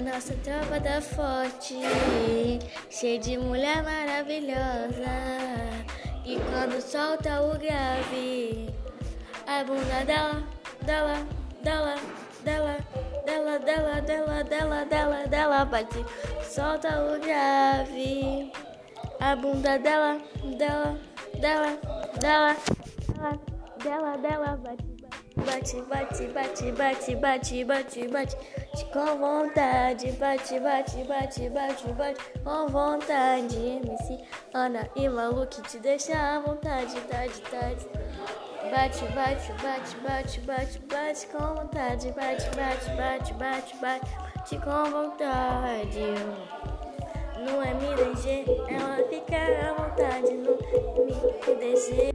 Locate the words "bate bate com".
27.64-29.16, 31.48-32.66, 40.40-41.54, 43.80-44.90